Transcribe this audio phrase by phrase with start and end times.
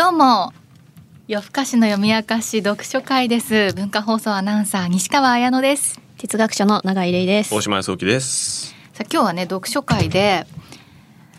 [0.00, 0.54] どうも
[1.28, 3.74] 夜更かしの読み明かし読書会です。
[3.74, 6.00] 文化放送アナウンサー西川彩乃です。
[6.16, 7.54] 哲学者の永井玲です。
[7.54, 8.74] 大島康之です。
[8.94, 10.46] さあ今日はね読書会で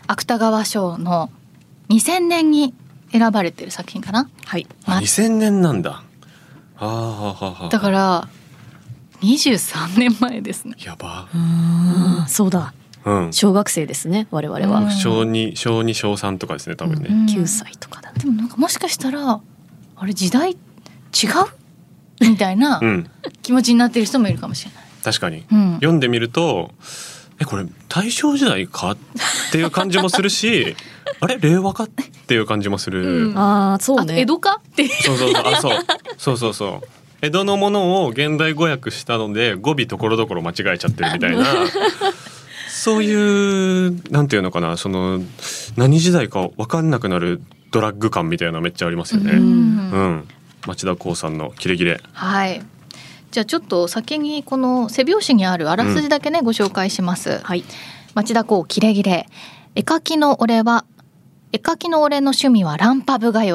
[0.06, 1.32] 芥川賞の
[1.88, 2.72] 2000年に
[3.10, 4.30] 選ばれてる作品かな？
[4.44, 4.68] はい。
[4.86, 5.90] ま2000年なんだ。
[5.90, 6.04] は
[6.76, 8.28] あはあはあだから
[9.22, 10.76] 23年前ですね。
[10.78, 11.26] やば。
[11.34, 11.36] う
[12.22, 12.72] んそうだ。
[12.76, 12.81] うん
[13.32, 14.90] 小学生ですね我々は、うん。
[14.90, 17.26] 小2小2小3とかですね多分ね、うん。
[17.26, 18.20] 9歳とかだね。
[18.20, 19.40] でもなんかもしかしたら
[19.96, 20.58] あれ時代違う？
[22.20, 23.10] みたいなうん。
[23.42, 24.84] 気持ちになってる人もいるかもしれない。
[25.02, 25.74] 確かに、うん。
[25.74, 26.70] 読んでみると
[27.40, 28.92] えこれ大正時代か？
[28.92, 28.96] っ
[29.50, 30.76] ていう感じもするし
[31.20, 31.84] あれ令和か？
[31.84, 33.38] っていう感じもする、うん。
[33.38, 34.60] ああそうあね江戸か？
[34.66, 34.90] っていう。
[35.02, 35.42] そうそうそう。
[35.44, 35.78] あそう。
[36.18, 36.88] そうそうそう。
[37.20, 41.44] 江戸のものを現代語訳したので語尾ところどころ間違えちゃってるみたいな
[42.82, 45.20] そういうなんていうのかなその
[45.76, 47.40] 何時代か分かんなくなる
[47.70, 49.34] ドラッグ感みたいなのめっちゃありますよね。
[49.34, 49.44] ううん
[50.16, 50.28] ん、
[50.66, 52.00] 町田光さんのキレキレ。
[52.12, 52.60] はい。
[53.30, 57.38] じゃあちょっと先にこの背表紙にあるあらすじだけね、ご紹介します。
[57.38, 57.62] はい
[58.14, 59.28] 町田光キレキレ。
[59.76, 60.84] 絵描きの俺は
[61.52, 63.50] 絵描きの俺の趣味はランパブ通い。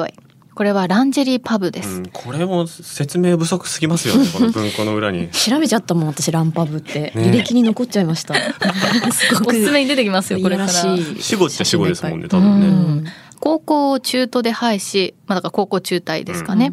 [0.58, 1.98] これはランジェリーパブです。
[1.98, 4.26] うん、これも説明不足すぎますよね。
[4.34, 5.28] この文庫の裏に。
[5.28, 8.34] 調べちゃったもん私ランパブって、ね履歴に残っちゃいました
[9.12, 10.68] すごくおすすめに出てきますよこれから。
[10.68, 12.26] 死後っちゃ死後ですもんね。
[12.26, 12.66] 多う分ね。
[12.66, 13.04] ん
[13.38, 16.72] 高校を中途で廃し、まあ、だから高校中退ですかね、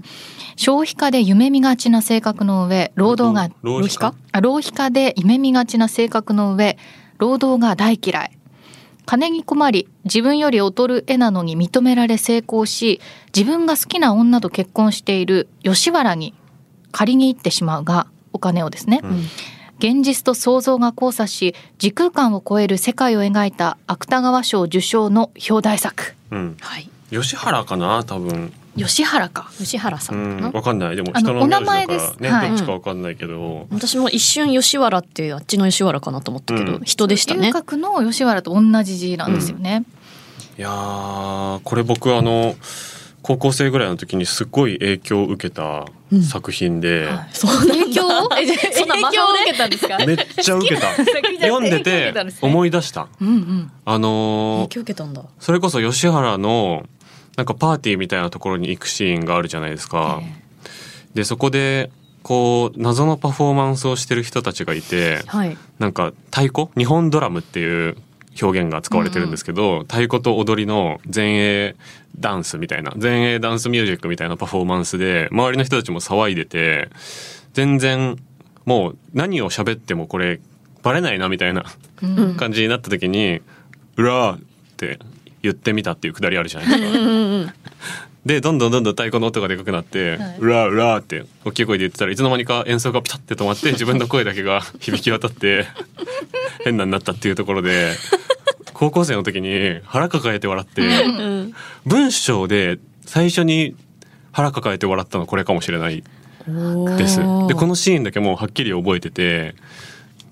[0.55, 6.79] 消費家で夢見がちな性格の上労働が浪費家あ浪費家で夢見がちな性格の上
[7.19, 8.31] 労働が大嫌い
[9.05, 13.01] 金に困り自分より劣る絵なのに認められ成功し
[13.35, 16.33] 自分が好きな女と結婚している吉原に
[16.91, 19.23] 借りに行ってしまうがお金をですね、うん
[19.77, 26.57] 現実と想像が交差し時空間を超える世界を描いた芥川賞受賞の表題作うん。
[26.61, 28.53] はい吉原かな多分。
[28.77, 29.49] 吉原か。
[29.57, 30.95] 吉原さうんな、わかんない。
[30.95, 32.33] でも人の名字お名前だからね、です。
[32.33, 33.67] はいどっちかわかんないけど。
[33.71, 36.81] 私も一瞬吉原ってあっちの吉原かなと思ったけど、うん。
[36.83, 37.47] 人でしたね。
[37.47, 39.83] 遊郭の吉原と同じ字なんですよね、
[40.57, 42.55] いやーこれ僕あの
[43.21, 46.21] 高校生ぐらいの時にすっごい影響を受けたうん。
[46.23, 47.29] 作品で、はい。
[47.33, 48.29] そ んな影響を？
[48.29, 49.97] 影響を受けたんですか？
[50.05, 50.93] めっちゃ受けた。
[51.41, 53.07] 読んでて思い出した。
[53.19, 53.71] うんうん。
[53.85, 55.23] あ影のー響受けたんだ。
[55.39, 56.83] それこそ吉原の
[57.37, 60.21] なんかパーティーみたいなところに行くシーンがあるじゃないですか、
[61.13, 61.91] でそこで
[62.23, 65.57] こう謎のパフォーマンスをしてる人たちがいてはい。
[65.79, 66.69] なんか太鼓？
[66.77, 67.97] 日本ドラムっていう
[68.41, 71.75] 表現が使われてるんですけど、太鼓と踊りの前衛
[72.19, 76.89] ダンスみたいな前衛ダンスミュージックみたいなパフォーマンスで周りの人たちも騒いでて
[77.53, 78.17] 全然
[78.65, 80.39] もう何を喋ってもこれ
[80.81, 81.65] バレないなみたいな
[82.01, 82.35] うんうん。
[82.35, 83.41] 感じになった時に
[83.97, 84.41] 「うらー」っ
[84.77, 84.99] て
[85.45, 87.53] 言ってみたっていうくだりあるじゃないですか。
[88.25, 95.67] でどんどんどんどん太鼓の音がでかくなってはいうらーうらーって大きい声で言ってたらいつの間にか演奏がピタッて止まって 自分の声だけが響き渡って
[96.63, 97.93] 変なになったっていうところで
[98.73, 101.53] 高校生の時に腹抱えて笑ってうん
[101.85, 103.75] 文章で最初に
[104.31, 106.03] 腹抱えて笑ったのこれかもしれない
[106.47, 106.51] う
[106.91, 107.17] んです。
[107.17, 107.23] で
[107.53, 109.53] このシーンだけもうはっきり覚えてて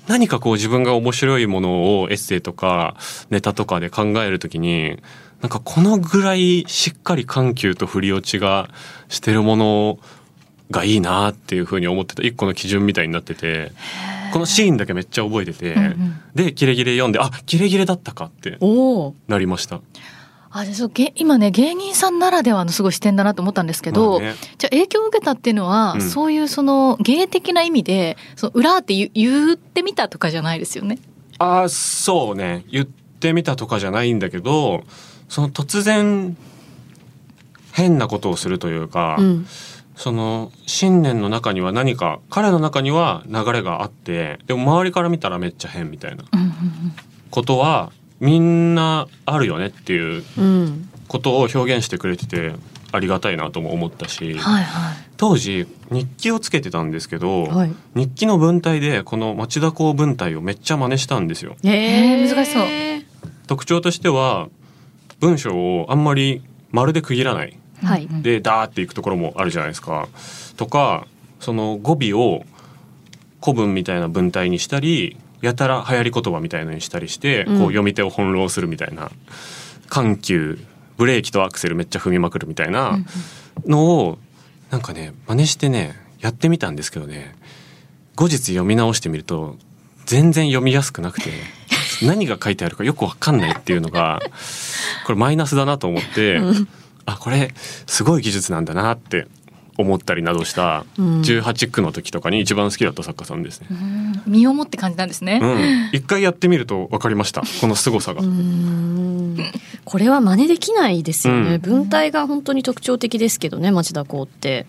[0.07, 2.95] 何かこう自分が面白いものをエッセイとか
[3.29, 5.01] ネタとかで考えるときに
[5.41, 8.69] なんかこのぐらいしっかり緩急と振り落ちが
[9.09, 9.99] してるもの
[10.71, 13.71] がいいなっていうふうに思ってた一個の基準みたいになってて
[14.31, 18.57] このシーンだけめっちゃ覚えてて、うんうんでキレキレ読んであキレキレだったかって
[19.27, 19.81] なりました。
[20.55, 24.35] あでそうげ今ね芸人さんならではのすごい視点だなと思ったんですけど、まあね。
[24.59, 26.01] じゃあ影響を受けたっていうのは、うん。
[26.01, 30.99] そういうその芸的な意味でその裏って言言ってみたとかじゃないですよね？
[31.39, 32.65] あーそうね。
[32.69, 34.83] 言ってみたとかじゃないんだけど
[35.27, 36.37] その突然
[37.71, 39.47] 変なことをするというか、うん。
[39.95, 46.23] その信念の中には何か彼の中には流れがあってでも周りから見たらめっちゃ変みたいな
[47.29, 47.91] ことは
[48.23, 52.53] みんなあるよねっていううんことを表現してくれてて
[52.91, 54.95] ありがたいなとも思ったしはいはい。
[55.17, 61.55] 当時日記をつけてたんですけど、はい日記の文体でこの町田港文体をめっちゃ真似したんですよ。
[61.63, 62.63] えー難しそう
[63.47, 64.47] 特徴としては
[65.19, 70.07] 文章をあんまり丸で区切らないはいでダーっていくところもあるじゃないですか。
[70.55, 71.07] とか
[71.41, 72.45] その語尾を
[73.43, 77.59] 古文みたいな文体にしたりやたら流行り言葉みたいのにしたりして、うん。
[77.59, 79.11] こう読み手を翻弄するみたいな。
[79.89, 80.59] 緩急。
[80.97, 83.05] ブレーキとアクセルめっちゃ踏みまくるみたいうんうなん。
[83.67, 84.19] のを
[84.71, 87.35] なんかね真似してねやってみたんですけどね。
[88.15, 89.57] 後日読み直してみると
[90.05, 91.31] 全然読みやすくなくて
[92.05, 94.19] 何が書いてあるかよくわかんないっていうのが
[95.05, 96.39] これマイナスだなと思って、
[97.05, 97.53] あこれ
[97.87, 99.27] すごい技術なんだなって
[99.77, 101.21] 思ったりなどしたうん。
[101.21, 103.67] 18区の時とかに一番好きだった作家さんですね。
[103.71, 104.21] うん。
[104.25, 105.39] 身をもって感じなんですね。
[105.41, 107.43] うん、 一回やってみると分かりました。
[107.61, 108.21] この凄さが。
[109.85, 111.61] これは真似できないですよね、うん。
[111.61, 114.65] 文体が本当に特徴的ですけどね町田公って。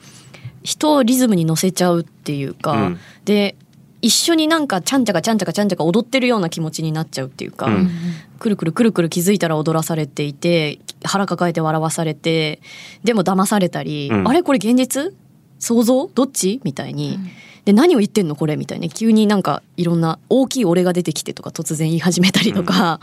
[0.63, 2.99] 人をリズムに乗せちゃうっていうか、うん。
[3.25, 3.55] で
[4.01, 7.91] 一緒になんかちゃんちゃかちゃんちゃかちゃんちゃか踊ってるような気持ちになっちゃうっていうか、うん。
[8.39, 12.61] くるくるくるくる気づいたら踊らされていて腹抱えて笑わされて
[13.05, 14.29] でも騙されたり、うん。
[14.29, 15.15] あれこれ現実？
[15.59, 16.11] 想像？
[16.15, 16.61] どっち？
[16.65, 17.31] みたいに、うん。
[17.65, 18.57] で何を言ってんのこれ？
[18.57, 18.91] みたいに。
[18.91, 23.01] 急になんかいろんな大きい俺が出てきてとか突然言い始めたりとか、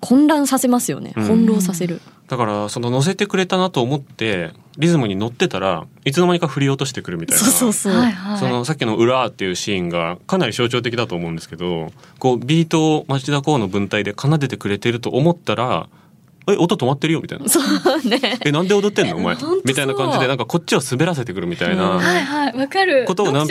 [0.00, 1.14] 混乱させますよね。
[1.16, 1.24] うん。
[1.24, 7.42] 翻弄させる、だからその乗せてくれたなと思ってリズムに乗ってたらいつの間にか振り落としてくるみたいな。
[7.42, 8.12] そうそうそう。
[8.38, 15.88] そのさっきの「裏」っていうシーンがかなり象徴的だと思うんですけどこうビートを町田公の文体で奏でてくれてると思ったら
[16.46, 17.48] 「え音止まってるよ」みたいな。
[17.48, 19.16] そうね「えなんで踊ってんの？
[19.16, 21.90] お前ほんとそう」みたいな感じでなんかこっちを滑らせてくるみたいな。
[21.90, 22.56] はいはい。
[22.56, 23.04] わかる。
[23.06, 23.46] ことを何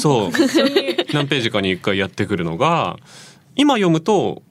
[0.00, 0.30] そう。
[1.12, 2.98] 何ページかに一回やってくるのが
[3.56, 4.42] 今読むと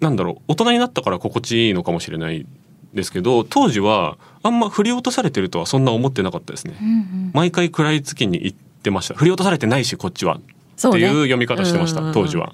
[0.00, 2.46] なんだろう大人になったから心地いいのかもしれない
[2.92, 6.76] ですけど当時はあんま振り落とされてるとはそんな思ってなかったですね。
[6.80, 6.84] う。
[6.84, 7.30] んうん。
[7.32, 9.14] 毎回食らいつきに行ってました。
[9.14, 10.36] 振り落とされてないしこっちは。
[10.36, 10.42] ね。
[10.76, 12.52] っていう読み方してました、当時は。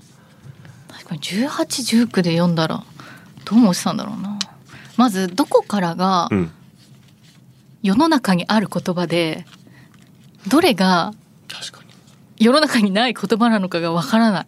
[0.88, 1.46] 確かに18、
[2.06, 2.84] 19で読んだら
[3.46, 4.38] どう思ってたんだろうな。
[4.99, 6.50] まずどこからがうん、
[7.83, 9.47] 世の中にある言葉で
[10.49, 11.12] どれが。
[12.41, 14.47] 世の中にない言葉なのかがわからない。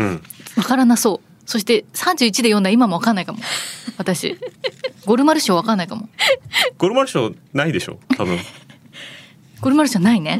[0.00, 0.22] うん、
[0.58, 1.28] わからなそう。
[1.48, 3.38] そして31で読んだ今もわかんないかも。
[3.96, 4.38] 私。
[5.06, 6.10] ゴルマル賞わかんないかも。
[6.76, 7.98] ゴルマル賞ないでしょ？
[8.18, 8.38] 多分
[9.62, 10.38] ゴルマル賞ないね。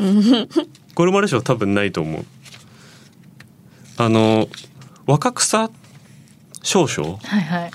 [0.95, 2.27] ゴルマル賞 多分ないと思う
[3.97, 4.49] あの
[5.07, 5.71] 若草
[6.63, 7.19] 少々？
[7.23, 7.71] はいはい。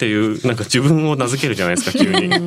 [0.00, 2.30] っていうなんか自分を名付けるじゃないですか急に。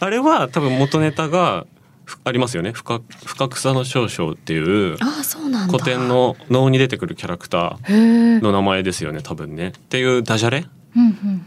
[0.00, 1.66] あれは多分元ネタが
[2.04, 2.72] ふありますよね。
[2.72, 5.72] 深深草の少々っていうああそうなんだ。
[5.72, 7.78] 古典の能に出てくるキャラクタ。
[7.88, 9.68] ーの名前ですよね多分ね。
[9.68, 10.66] っていうダジャレ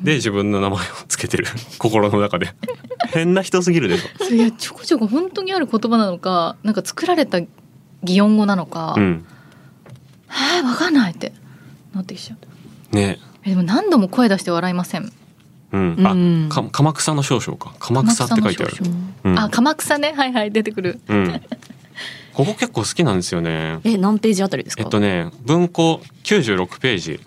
[0.01, 1.45] で自分の名前をつけてる。
[1.77, 2.55] 心の中で。
[3.13, 4.33] 変な人すぎるでしょ。
[4.33, 7.39] いやちょこちょこ本当にある言葉なのかなんか作られた
[8.03, 9.23] 擬音語なのか、うん。
[10.29, 11.31] えー、わかんないって
[11.93, 12.48] なってきちゃう
[12.91, 13.19] ね。
[13.43, 15.11] えでも何度も声出して笑いません、
[15.71, 15.95] うん。
[15.95, 16.49] うん。
[16.51, 17.73] あか鎌草の少々か。
[17.79, 18.75] 鎌草って書いてある。
[19.23, 19.39] うん。
[19.39, 20.13] あ鎌草ね。
[20.15, 20.99] はいはい出てくる。
[21.07, 21.41] うん。
[22.33, 23.79] ここ結構好きなんですよね。
[23.83, 27.19] え何ページあたりですか、えっとね文庫96ページ。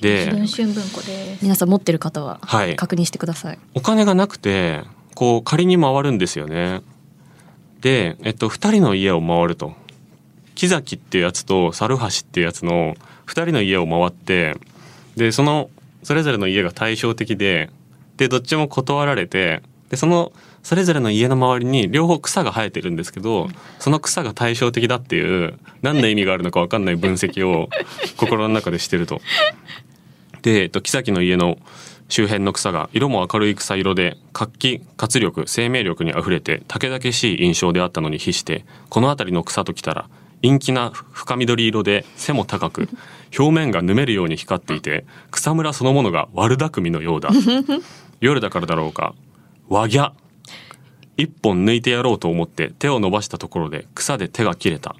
[0.00, 1.42] で文春文庫です。
[1.42, 2.76] 皆さん持ってる方ははい。
[2.76, 4.82] 確認してください、お金がなくて
[5.14, 6.82] こう仮に回るんですよね。
[7.80, 9.74] で、えっと、2人の家を回ると
[10.58, 12.96] 木崎っていうやつと猿橋っていうやつの
[13.26, 14.56] 2人の家を回って
[15.16, 15.70] でその
[16.02, 17.70] それぞれの家が対照的で
[18.16, 20.32] でどっちも断られてでその
[20.64, 27.68] それぞれの家の周りに両方草が生えてるんですけどその草が対照的だっていう何の意味があるのか分かんない分析を
[28.18, 29.20] 心の中でしてると。
[30.42, 31.58] で、えっと、木崎の家の
[32.08, 40.08] 周辺の草が色も明るい草色で活気活力生命力にあふれて竹々しい印象であったのに比してこの辺りの草ときたら
[40.42, 42.88] 陰気な深緑色で背も高く
[43.36, 47.30] 表面がぬめるように光っていて草むらそのものが悪巧みのようだ。
[48.20, 49.14] 夜だからだろうか。
[49.68, 50.12] わぎゃ
[51.16, 54.94] 一本抜いてやろうと思って手を伸ばしたところで草で手が切れた。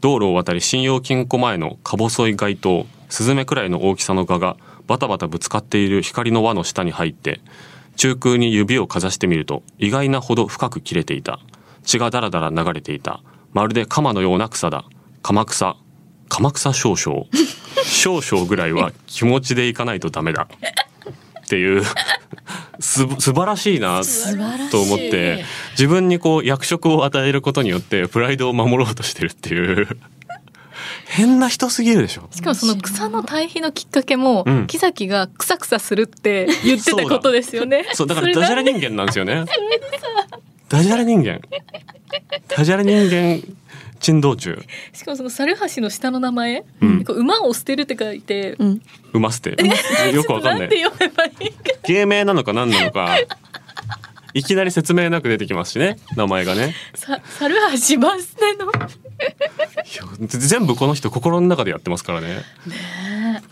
[0.00, 7.40] 道路を渡り信用金庫前のか細い街灯スズメくらいの大きさの蛾がバタバタぶつかっている光の輪の下に入って
[7.96, 11.40] 中空に指をかざしてみると意外なほど深く切れていた。
[11.82, 14.84] 血がだらだら流れていたまるで鎌のような草だ。
[15.22, 15.76] 鎌草。
[16.28, 17.26] 鎌草少々。
[17.84, 20.48] 少々ぐらいは気持ちでいかないとダメだ。
[21.44, 21.82] っていう。
[22.78, 24.02] す素晴らしいな。
[24.70, 25.44] と思って。
[25.72, 29.88] 自分にこう役職を与えることによってプライドを守ろうとしてるっていう。
[31.06, 32.28] 変な人すぎるでしょ。
[32.30, 34.66] しかもその草の対比のきっかけも、うん。
[34.68, 37.86] 木崎がクサクサするって言ってたことですよね。
[37.94, 38.14] そうだ。
[38.14, 39.44] かられダジャレ人間なんですよね。
[40.68, 41.40] ダジャレ人間
[42.48, 43.42] ダジャレ人間
[44.00, 44.58] 珍道中。
[44.92, 47.04] しかもその猿橋の下の名前、うん。
[47.04, 48.82] こう馬を捨てるって書いて、うん。
[49.12, 49.50] うま捨て。
[50.12, 50.70] よくわかんない。
[51.84, 53.16] 芸名なのか何なのか
[54.34, 55.98] いきなり説明なく出てきますしね。
[56.16, 56.74] 名前がね。
[56.94, 58.70] さ猿橋バス停の？
[60.26, 62.42] 全部この人心の中でやってますからね。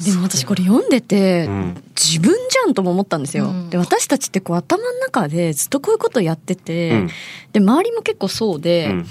[0.05, 1.83] でも私これ読んでて、うん。
[1.97, 3.71] 自分じゃんとも思ったんですよ、うん。
[3.71, 7.09] で私たちってこう頭の中でずっとこういうことやってて、うん。
[7.53, 9.07] で周りも結構そうで、うん。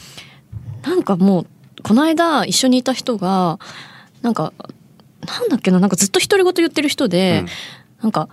[0.83, 1.47] なんかもう
[1.83, 3.59] この間一緒にいた人が
[4.21, 4.53] なんか
[5.25, 7.43] なんだっけななんかずっと独り言言ってる人で、
[8.01, 8.29] なんか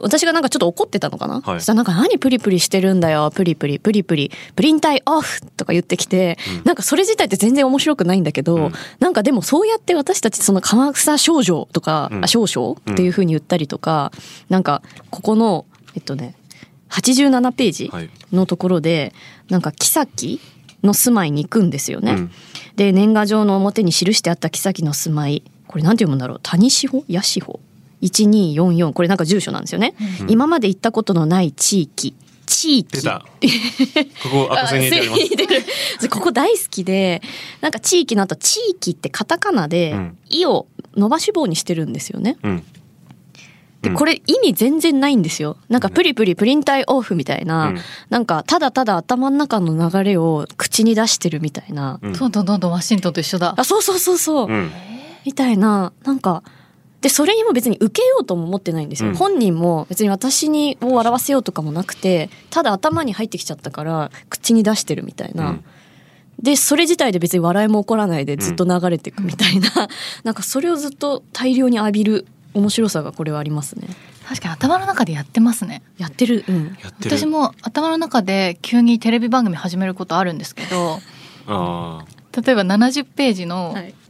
[0.00, 1.60] 私がなんかちょっと怒ってたのかな、はい。
[1.60, 3.30] そしたらなんか何プリプリしてるんだよ？
[3.34, 8.72] プリプリプリプリプリン体オフとか言ってきて、なんかそれ自体って全然面白くないんだけど、うん。
[9.00, 12.24] なんかでもそうやって私たちその鎌草少女とか、うん。
[12.24, 14.12] あ少々っていう風に言ったりとか、
[14.48, 16.34] なんかここのえっとね
[16.90, 18.10] 87ページはい。
[18.32, 19.12] のところで
[19.48, 20.40] なんか妃
[20.82, 22.12] の住まいに行くんですよね。
[22.12, 22.30] うん。
[22.76, 25.42] で年賀状の表に記してあった妃の住まい。
[25.66, 26.40] これなんて読むんだろう？
[26.42, 27.60] 谷志保八志保
[28.02, 30.30] 1244これなんか住所なんですよね、うん。
[30.30, 32.14] 今まで行ったことのない地域。
[32.46, 32.96] 地域。
[32.96, 33.24] 出た。
[34.22, 35.62] ここ 赤線に入れて
[36.08, 37.22] ここ大好きで
[37.60, 42.36] なんか地域の後地域ってカタカナでうん「い」を伸ばし棒にしてるんですよね。
[42.42, 42.64] うん。
[43.82, 43.94] でうん。
[43.94, 45.56] これ意味全然ないんですよ。
[45.68, 47.78] なんかプリプリプリン体オフみたいな、うん。
[48.08, 52.12] なんかただただ頭の中の流れを口に出してるみたいな、うん。
[52.12, 53.54] どんどんどんどんワシントンと一緒だ。
[53.56, 54.70] あそうそうそうそう、うん。
[55.24, 56.42] みたいななんか
[57.00, 59.14] でそれにも別に受けようとも思ってないんですよ、うん。
[59.14, 65.64] 本人も別に私にを笑わせようとかもなくてただ頭に入ってきちゃったから口に出してるみたいな、うん。
[66.40, 69.70] でそれ自体で別に笑いも起こらないでずっと流れていくみたいな、
[70.24, 73.88] なんかそれをずっと大量に浴びる面白さがこれはありますね。
[74.28, 75.82] 確かに頭の中でやってますね。
[75.96, 76.44] やってる。
[76.48, 76.76] うん。
[76.82, 77.16] やってる。
[77.16, 81.00] 私も頭の中で急にテレビ番組始めることあるんですけど
[81.46, 82.04] あ
[82.44, 83.94] 例えば70ページのはい「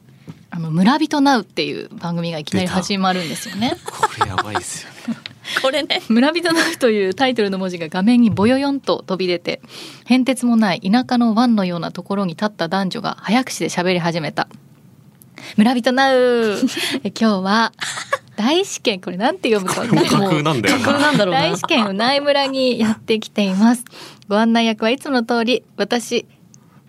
[0.59, 3.77] あの村人ナウ」っていう番組がいきなり始まるんですよね。
[3.87, 5.21] あ これやばいっすよね。
[5.62, 6.03] これね。
[6.11, 9.61] 村人ナウというタイトルの文字が画面にボヨヨンと飛び出て
[10.05, 14.49] 変哲もない田舎の湾のようなところに立った男女が早口で喋り始めた。
[15.57, 16.59] 村人ナウ
[17.05, 17.73] え今日は
[18.35, 21.43] 大試験これなんて読むか架空なんだよ架空なんだろうな。
[21.43, 23.85] 大試験うない村にやってきています。
[24.27, 26.27] ご案内役はいつもの通り私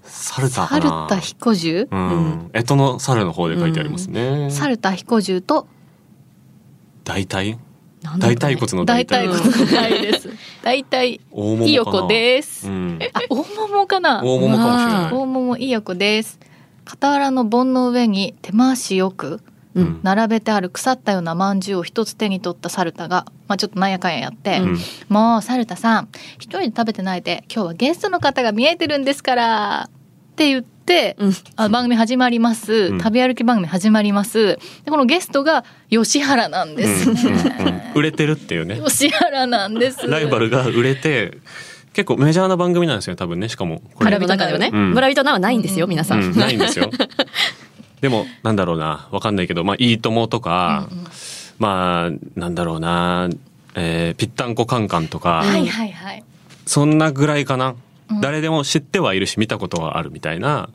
[0.10, 1.88] 猿田か猿な田彦十？
[1.92, 2.50] うん。
[2.54, 4.50] 干支の猿の方で書いてありますね。
[4.51, 5.68] 猿田彦十と？
[7.04, 7.58] 大体？
[8.18, 10.30] 大腿骨の大大体体骨の大です。
[10.63, 11.70] 大体大桃かな？
[11.70, 12.68] いよこです。
[12.68, 13.00] うん。
[13.13, 14.24] あ大桃かな？
[14.24, 15.13] 大桃かもしれない。
[15.13, 16.39] 大桃いよこです。
[16.86, 19.42] 傍らの盆の上に手回しよく
[19.75, 20.00] うん。
[20.01, 24.78] 並べてある腐ったような饅頭を一つ手に取ったサルタが、まあ、ちょっとなんやかんややって、うん。
[25.10, 29.89] もうサルタさん一人で食べてないで今日はゲストの方が見えてるんですから
[30.39, 31.34] って言って、うん。
[31.58, 32.98] あ番組始まります、うん。
[32.98, 34.58] 食べ歩き番組始まります。
[34.86, 37.81] でこのゲストが吉原なんです、うんうんうん。
[37.93, 38.79] 売れてるっていうね。
[38.86, 40.08] 吉原なんです。
[40.08, 41.39] ライバルが売れて
[41.91, 43.50] 結構メジャーな番組なんですよ多分ね。
[43.50, 44.12] しかもこれ。
[44.12, 44.91] 彼の中ではね、うん。
[44.91, 46.89] 村人なはないんですよ、皆さん、うん、ないんですよ。
[48.00, 49.10] でもなんだろうな。
[49.12, 51.05] わかんないけど「まあ、いいとも!」とか、うんうん。
[51.60, 53.27] まあなんだろうな、
[53.75, 56.24] えーぴったんこカンカンとか、はいはいはい。
[56.65, 57.75] そんなぐらいかな、うん
[58.22, 60.70] 誰でも知ってはいるし見たことはあるみたいな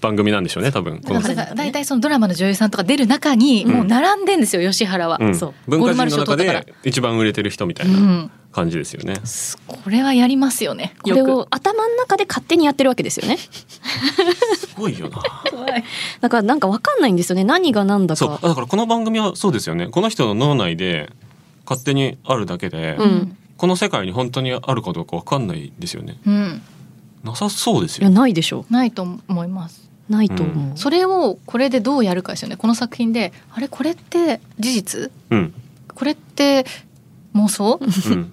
[0.00, 1.00] 番組なんでしょうね多分。
[1.00, 5.34] このだから大体そのドラマの女優さんとか出る中にもう並んでんですよ、吉原は、うん。
[5.34, 5.54] そう。
[5.66, 8.30] 文化人の中で一番売れてる人みたいうなん。
[8.52, 9.16] 感じですよね、
[9.66, 10.94] これはやりますよね。
[11.02, 11.46] これよを。
[11.50, 13.36] 頭の中で勝手にやってるわけですよね。
[13.36, 15.20] すごいよな。
[16.20, 17.42] だからなんかわかんないんですよね。
[17.42, 18.16] 何が何だか。
[18.16, 18.38] そう。
[18.40, 19.88] だからこの番組はそうですよね。
[19.88, 21.10] この人の脳内で
[21.64, 23.36] 勝手にあるだけで、うん。
[23.56, 26.18] この世界に本当にあるかどうかわかんないですよね。
[26.24, 26.62] うん
[27.24, 28.66] なさそうですいやよないでしょ。
[28.70, 29.90] ないと思います。
[30.08, 32.56] ないと思う、それをこれでどうやるかですよね。
[32.56, 35.10] この作品であれこれって事実？
[35.30, 35.54] うん。
[35.94, 36.66] これって
[37.34, 37.80] 妄想？
[37.80, 38.32] うん。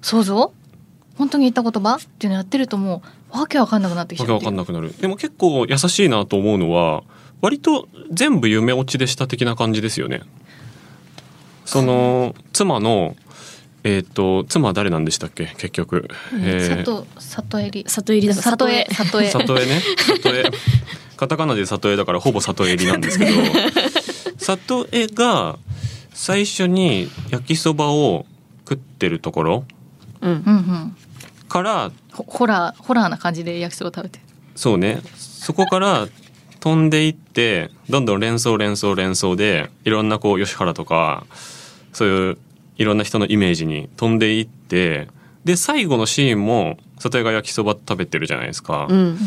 [0.00, 0.52] 想像？
[1.16, 1.94] 本当に言った言葉？
[1.96, 4.92] っていうのやってるともうわけわかんなくなってきちゃわけわかんなくなる。
[5.00, 7.04] でも結構優しいなと思うのは
[7.40, 10.22] 割と全部夢落ちでした的な感じですよね。
[11.64, 13.14] その妻の
[13.84, 15.46] えっ、と妻は誰なんでしたっけ？
[15.58, 16.84] 結局、えー。
[16.84, 17.84] 里里襟。
[17.88, 19.80] 里入りだ里江里江里江ね。
[20.06, 20.44] 里江
[21.16, 23.32] カタカナで里江だからほぼ里江入りなんですけど。
[24.38, 25.58] 里江が
[26.12, 28.26] 最初に焼きそばを
[28.68, 29.64] 食ってるところ
[30.20, 30.30] うん。
[30.30, 30.96] うんうん。
[31.48, 34.24] からホホラーホラーな感じで焼きそば食べてる。
[34.54, 35.00] そうね。
[35.16, 36.08] そこから
[36.60, 41.26] 飛んでいってどんどん連想連想連想でいろんなこう吉原とか
[41.92, 42.38] そういう
[42.76, 45.08] いろんな人のイメージに飛んでいって
[45.44, 49.18] で最後のシーンも里江が焼きそば食べてるじゃないですか、うん。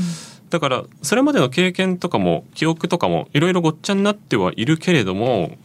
[0.49, 5.57] だからそれまでの経験とかも記憶とかもいろいろごっちゃになってはいるけれども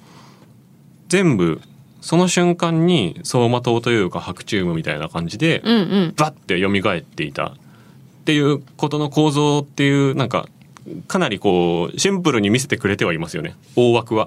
[1.09, 1.61] 全部
[2.01, 6.15] その瞬間に走馬灯というか白チュームみたいな感じでうんうん。
[6.17, 7.55] バッて蘇っていた。
[8.21, 10.47] っていうことの構造っていうなんか
[11.09, 13.55] かなりこうシンプルに見せてくれてはいますよね。
[13.77, 14.27] 大枠は。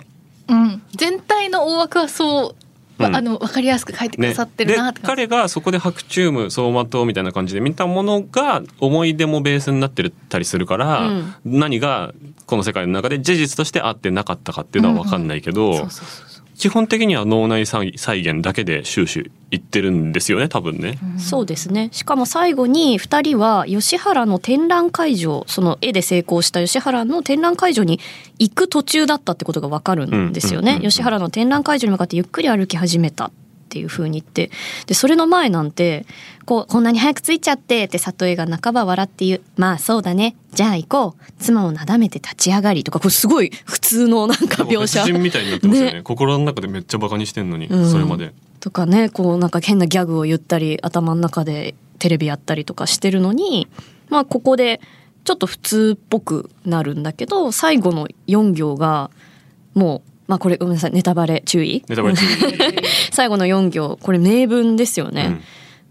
[0.50, 2.63] うん、全体の大枠はそう、ま
[3.00, 3.16] うん。
[3.16, 11.36] あの分かりやすく書いてくださってるなってで感じ、彼がそこで白チューム走馬灯みたいな感じで見たものが思い出もベースになってたりするから、うん。
[11.46, 12.14] 何が
[12.46, 20.98] この世界の中で事実としてあってなかったかっていうのは分かんないけど、そうそうそうそう基本的には脳内再再現だけで終始いってるんですよね多分ね。
[21.18, 21.90] そうですね。
[21.92, 28.00] しかも最後に2人は吉原の展覧会場その絵で成功した吉原の展覧会場に
[28.40, 30.72] 行く途中だったってことが分かるんですよね。
[30.72, 30.86] うんうんうん。
[30.86, 33.26] うん吉原の展覧会場に向かってゆっくり歩き始めた。
[33.26, 33.32] っ
[33.74, 34.52] ていう風に言って
[34.86, 36.06] でそれの前なんて
[36.46, 40.36] こうこんなに早く着いちゃってって里江が半ば笑って言うまあそうだね。
[40.52, 41.32] じゃあ行こう。
[41.40, 45.00] 妻をなだめて立ち上がりとかこれすごい普通のなんか描写。
[45.00, 45.94] 別人みたいになってますよね。
[45.94, 47.90] ね心の中でめっちゃバカにしてんのに、うん。
[47.90, 48.34] それまで。
[48.60, 53.68] とかねこうなんか変なギャグを言ったり頭の中でテレビやったりとかしてるのに
[54.10, 54.80] まあここで
[55.24, 59.10] ちょっと普通っぽくなるんだけど最後の4行が
[59.74, 60.92] もうまあこれごめんなさい。
[60.92, 61.84] ネタバレ注意。
[63.12, 63.98] 最後の4行。
[64.02, 65.42] これ名文ですよね、うん。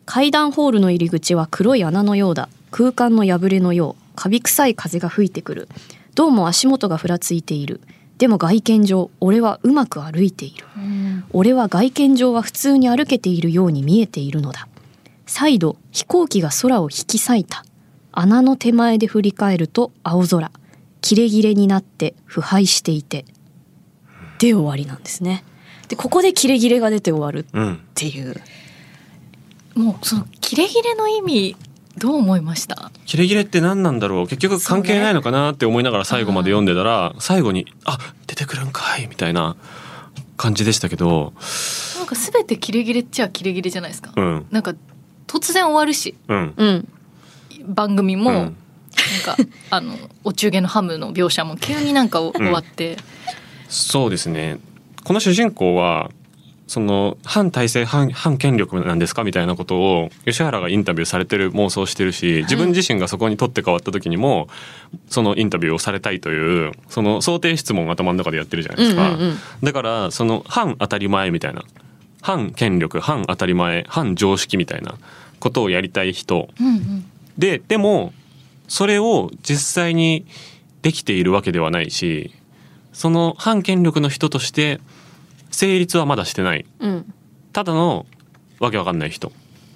[0.06, 2.48] 階段ホールの入り口は黒い穴のようだ。
[2.70, 4.02] 空間の破れのよう。
[4.14, 5.68] カビ臭い風が吹いてくる。
[6.14, 7.80] どうも足元がふらついている。
[8.18, 10.64] でも外見上俺はうまく歩いている。
[11.32, 14.68] 俺は外見上は普通に歩けているように見えているのだ。
[15.26, 17.64] 再度飛行機が空を引き裂いた。
[18.12, 20.50] 穴の手前で振り返ると青空。
[21.00, 23.24] キレキレになって腐敗していて
[24.42, 25.44] で終わりなんですね。
[25.88, 27.80] でここでキレキレが出て終わるっうん。
[27.94, 28.34] ていう。
[29.74, 31.56] もうそのキレキレの意味
[31.96, 32.90] どう思いました？
[33.06, 34.26] キレキレって何なんだろう？
[34.26, 39.56] 結局関係ないのかなって思いながら最後まで読んでたら、最後に「あ出てくるんかい」みたいな
[40.36, 41.32] 感じでしたけど。
[41.98, 44.46] なんか全てキレキレっちゃキレキレじゃないですか、うん。
[44.50, 44.74] なんか
[45.26, 46.16] 突然終わるし。
[46.28, 46.54] うん。
[46.56, 46.88] うん。
[47.66, 48.36] 番組も、うん。
[48.36, 48.46] なん
[49.24, 49.36] か
[49.70, 52.96] あのお中元のハムの描写も急になんかお終わって、
[53.72, 54.58] そうですね。
[55.02, 56.10] この主人公は
[56.66, 64.48] その反体制反反権力なんですかみたいなことを吉原がインタビューされてる妄想してるし自分自身がそこに取って変わった時にも
[65.08, 69.36] そのインタビューをされたいというその想定質問を頭の中でやってるじゃないですか、うんうんうん。
[69.62, 71.62] だからその反当たり前みたいな
[72.20, 74.94] 反権力反当たり前反常識みたいな
[75.40, 76.48] ことをやりたい人。
[76.60, 77.04] うんうん。
[77.38, 78.12] ででも
[78.68, 80.26] それを実際に
[80.82, 82.34] できているわけではないし
[82.92, 84.80] その反権力の人として
[85.50, 86.64] 成立はまだしてない。
[86.80, 87.14] うん。
[87.52, 88.06] ただの
[88.60, 89.32] わけわかんない人。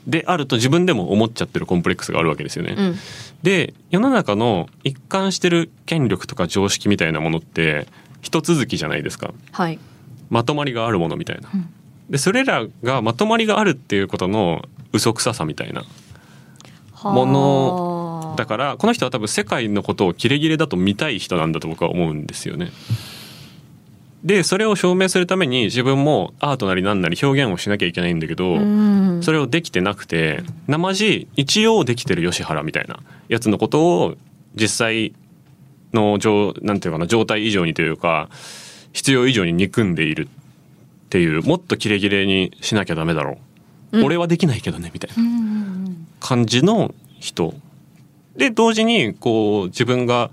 [0.06, 2.74] であると自分でも思っちゃってるコンプレックスがあるわけですよね。
[2.76, 2.96] うん。
[3.42, 7.86] で世の中の一貫してる権力とか常識みたいなものって
[8.22, 9.32] 一続きじゃないですか。
[9.52, 9.78] はい。
[10.30, 11.50] まとまりがあるものみたいな。
[11.52, 11.68] うん。
[12.10, 15.84] でそれらがまとまりがあるっていうことの嘘くささみたいな
[17.02, 17.95] もの
[18.36, 22.70] だからこの人は多分世界のことをキレキレだと見たい人なんだと僕は思うんですよね。
[24.24, 29.22] でそれを証明するために自分もアートなりなんなり表現をしなきゃいけないんだけど、うん。
[29.22, 34.16] それをできてなくて生地一応できてる吉原みたいなやつのことを
[34.54, 35.14] 実際
[35.92, 38.28] の状なんていうかな状態以上にというか
[38.92, 43.38] 必要以上に憎んでいるっていうもっとキレキレにしなきゃダメだろ
[43.92, 44.04] う、うん。
[44.04, 45.22] 俺はできないけどねみたいな
[46.18, 47.54] 感じの人
[48.36, 50.30] で同時にこう自分が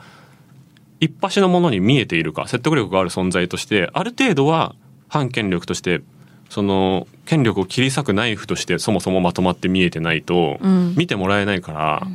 [1.00, 4.76] 一発のものに見えているか説得力がある存在としてある程度は
[5.10, 6.02] 反権力として
[6.50, 10.94] その権力を切り裂くナイフとしてそもそもまとまって見えてないとうん。
[10.96, 12.08] 見てもらえないから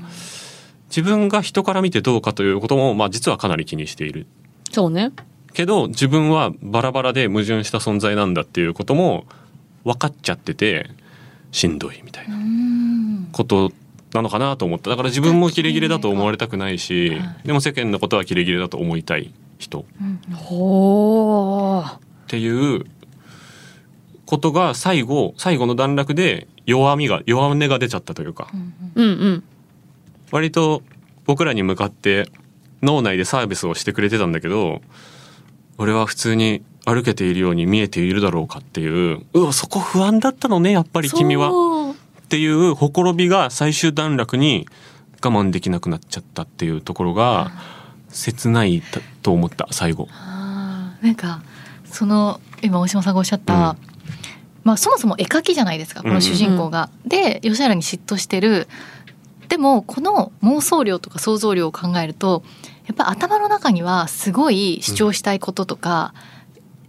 [0.88, 4.26] 自分が人から見てどうかということもまあ実はかなり気にしている。
[4.70, 5.12] そうね。
[5.52, 9.26] けど自分はバラバラで矛盾した存在なんだっていうことも
[9.84, 10.90] 分かっちゃってて
[11.50, 13.28] しんどいみたいなうん。
[13.32, 13.72] こと
[14.14, 14.90] なのかなと思った。
[14.90, 17.46] だから自分もキレキレだと思われたくないしはい。
[17.46, 19.80] でも世間のことはキレキレだと思いたい人。
[19.80, 20.34] っうん。
[20.34, 21.98] ほー。
[22.26, 22.84] ていう
[24.26, 28.48] ことが最後最後の段落で弱みが弱音が出ちゃったというか。
[28.52, 29.08] うんうん。
[29.08, 29.44] うん
[30.30, 30.82] 割と
[31.24, 32.28] 僕らに向かって
[32.82, 34.82] 脳内でサービスをしてくれてたんだけど
[35.78, 39.26] 俺は普通に歩けているように見えているだろうかっていう。
[39.32, 41.50] うわそこ不安だったのねやっぱり君は
[42.28, 44.68] っていうほころびが最終段落に
[45.24, 47.50] 我慢できなくなっちゃったっていうところが
[48.10, 50.08] 切ないたと思った最後。
[51.00, 51.40] なんか
[51.86, 53.60] その今大島さんがおっしゃった、うん。
[54.62, 56.90] まあそもそも絵描きじゃないですかこの主人公が。
[57.06, 58.68] で吉原に嫉妬してる。
[59.48, 62.42] でもこの妄想量とか想像量を考えると
[62.86, 66.12] やっぱ頭の中にはすごい主張したいこととか、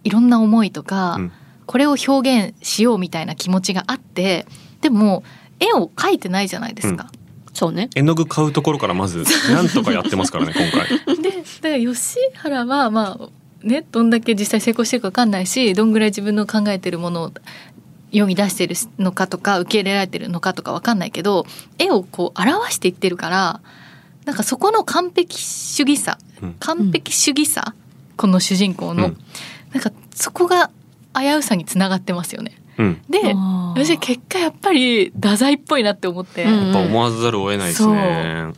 [0.04, 1.32] いろんな思いとか、うん。
[1.66, 4.48] これを表現しようみたいな気持ちがあって
[4.82, 5.24] でも
[5.60, 7.12] 絵を描いてないじゃないですか。
[7.54, 11.18] そうね絵の具買うところからまず なんとかやってますからね今回。
[11.22, 13.30] でだから吉原はまあ
[13.68, 17.32] ねどんだけ実際成功してるか分かんないしどんぐらい自分の考えてるものを
[18.12, 21.46] 世に出してるのかとか受け入れられてるのかとか分かんないけど
[21.78, 23.62] 絵をこう表していってるから
[24.26, 27.74] なんかそこの完璧主義さうん完璧主義さ、
[28.16, 29.18] この主人公の、うん
[29.72, 30.72] なんかそこが
[31.14, 32.54] 危うさにつながってますよね。
[32.80, 33.02] うん。
[33.10, 33.36] で
[33.76, 38.54] 私結果やっぱり太宰っぽいなって思って、うんやっぱ思わざるを得ないですね。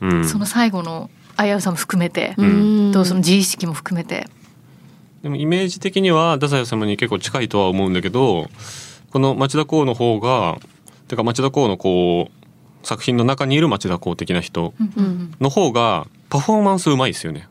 [0.00, 0.14] う。
[0.14, 0.28] ん。
[0.28, 2.92] その最後の危うさも含めて、うん。
[2.92, 4.28] とその自意識も含めて。
[5.22, 8.48] でもイメージ的には太宰治に結構近いとは思うんだけど
[9.10, 10.58] この町田光の方が
[11.08, 17.48] てか町田光のこう作品の中にいる町田光的な人うんの方がパフォーマンスうまいですよね。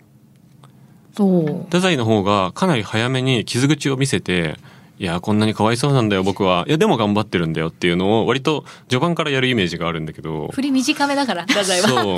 [1.17, 1.63] そう。
[1.65, 4.57] 太宰の方がかなり早めに傷口を見せて
[4.97, 6.63] いやこんなにかわいそうなんだよ僕は。
[6.67, 10.49] いやでも頑張ってるんだよっていうのを割と序盤からやるイメージがあるんだけど。
[10.53, 11.87] 振り短めだから太宰は。
[11.87, 12.15] そう。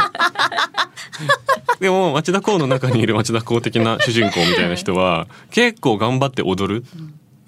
[1.82, 6.86] でも町田光の中にいる町田光的な主人公みたいな人は結構頑張って踊る。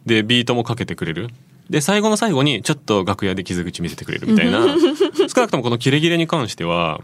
[0.06, 1.30] でビートもかけてくれる。
[1.70, 4.62] で最後の最後にちょっと楽屋で傷口見せてくれるみたいな。
[4.62, 7.02] 少なくともこのキレキレに関しては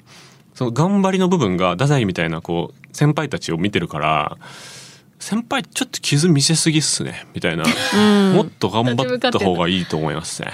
[0.55, 4.37] その頑張りの部分が太宰みたいなこう先輩たちを見てるから
[5.19, 7.25] 先輩ちょっと傷見せすぎっすね。
[7.33, 8.33] みたいな、うん。
[8.35, 10.49] もっと頑張った方がいいと思いますね。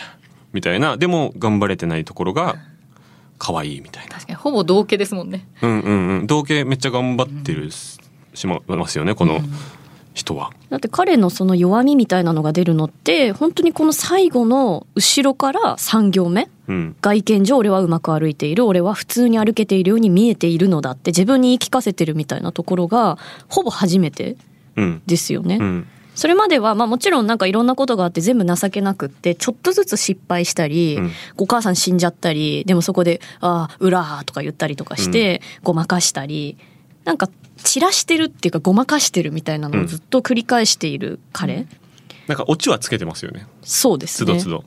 [0.54, 0.98] みたいな。
[0.98, 2.56] でも頑張れてないところが
[3.38, 4.12] 可愛いみたいな。
[4.12, 4.36] 確かに。
[4.36, 5.48] ほぼ同系ですもんね。
[5.62, 6.28] うんうんうん。
[6.28, 9.40] 同系めっちゃ頑張ってるしまますよねこの
[10.14, 10.52] 人は。
[10.70, 16.96] だって彼のその弱みみたいなのが出るのって本当にこの最後の後ろから3行目うん。
[17.02, 18.66] 外見上俺はうまく歩いている。
[18.66, 23.18] 俺は普通に歩けているように見えているのだって自分に言い聞かせてるみたいなところが
[23.50, 24.51] ほぼ初めてうん
[25.06, 25.58] ですよね。
[25.60, 25.88] うん。
[26.14, 31.12] それまでは、まあ、もちろんなんかいろんなことがあって全部情けなくってちょっとずつ失敗したり、うん。
[31.38, 36.58] お母さん死んじゃったりでもそこで「ああうらー」とか言ったりとかして、ごまかしたり
[37.06, 41.68] なんか散らしてるっていうかごまかしてるみたいなのをずっと繰り返している彼、
[42.28, 43.48] なんかオチはつけてますよね。
[43.64, 44.34] そうですね。
[44.34, 44.64] つどつど。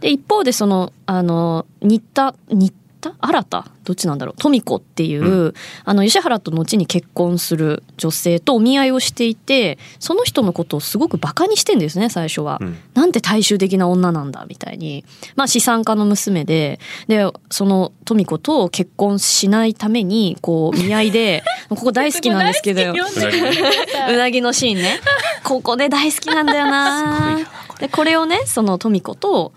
[0.00, 4.34] で一方でそのあの新田新田新田どっちなんだろう？
[4.38, 12.58] 富子っていう、うあの吉原と後に結婚する女性とお見合いをしていてその人のことをすごくバカにしてんですね最初は。
[12.60, 12.78] うん。
[12.94, 15.04] なんて大衆的な女なんだみたいに。
[15.34, 16.78] まあ資産家の娘で。
[17.08, 22.92] でその富子と結婚しないためにこう見合いで ここ大好きなんですけど。
[22.92, 25.00] うなぎのシーンね。
[25.42, 27.40] ここで大好きなんだよな。
[27.80, 29.52] でこれをねその富子と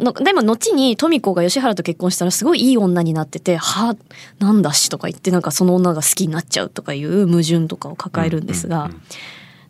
[0.00, 3.96] のでも後に富子が吉原と結婚したらすごいいい女になってて「は
[4.38, 9.02] なんだし」とか言ってなんかその女が好きになっちゃうとかいう矛盾とかを抱えるんですが、うんうん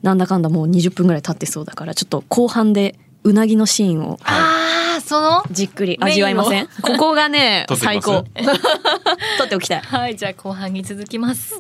[0.01, 5.43] なんだかんだもう20分ぐらい経ってそうだからちょっと後半でうなぎのシーンをああその？
[5.51, 6.69] じっくり味わいません？
[6.83, 8.23] ここがね最高。
[9.39, 9.81] 撮っておきたい。
[9.81, 11.59] はいじゃあ後半に続きます。